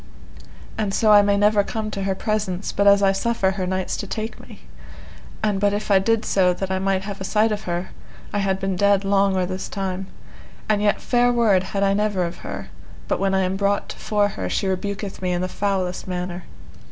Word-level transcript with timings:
And 0.79 0.95
so 0.95 1.11
I 1.11 1.21
may 1.21 1.37
never 1.37 1.63
come 1.63 1.91
to 1.91 2.01
her 2.05 2.15
presence, 2.15 2.71
but 2.71 2.87
as 2.87 3.03
I 3.03 3.11
suffer 3.11 3.51
her 3.51 3.67
knights 3.67 3.95
to 3.97 4.07
take 4.07 4.39
me, 4.39 4.61
and 5.43 5.59
but 5.59 5.73
if 5.73 5.91
I 5.91 5.99
did 5.99 6.25
so 6.25 6.55
that 6.55 6.71
I 6.71 6.79
might 6.79 7.03
have 7.03 7.21
a 7.21 7.23
sight 7.23 7.51
of 7.51 7.65
her, 7.65 7.89
I 8.33 8.39
had 8.39 8.59
been 8.59 8.75
dead 8.75 9.05
long 9.05 9.35
or 9.37 9.45
this 9.45 9.69
time; 9.69 10.07
and 10.67 10.81
yet 10.81 10.99
fair 11.01 11.31
word 11.31 11.61
had 11.61 11.83
I 11.83 11.93
never 11.93 12.23
of 12.25 12.37
her, 12.37 12.69
but 13.07 13.19
when 13.19 13.35
I 13.35 13.41
am 13.41 13.57
brought 13.57 13.89
to 13.89 13.97
fore 13.99 14.29
her 14.29 14.49
she 14.49 14.65
rebuketh 14.65 15.21
me 15.21 15.33
in 15.33 15.41
the 15.41 15.47
foulest 15.47 16.07
manner. 16.07 16.45